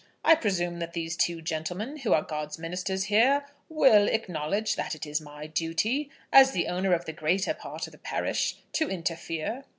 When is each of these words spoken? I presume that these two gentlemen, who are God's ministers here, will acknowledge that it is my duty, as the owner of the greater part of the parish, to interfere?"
I 0.25 0.33
presume 0.33 0.79
that 0.79 0.93
these 0.93 1.15
two 1.15 1.43
gentlemen, 1.43 1.97
who 1.97 2.11
are 2.11 2.23
God's 2.23 2.57
ministers 2.57 3.03
here, 3.03 3.45
will 3.69 4.07
acknowledge 4.07 4.75
that 4.75 4.95
it 4.95 5.05
is 5.05 5.21
my 5.21 5.45
duty, 5.45 6.09
as 6.33 6.53
the 6.53 6.65
owner 6.69 6.93
of 6.93 7.05
the 7.05 7.13
greater 7.13 7.53
part 7.53 7.85
of 7.85 7.91
the 7.91 7.99
parish, 7.99 8.55
to 8.73 8.89
interfere?" 8.89 9.63